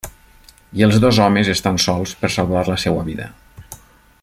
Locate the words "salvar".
2.37-2.65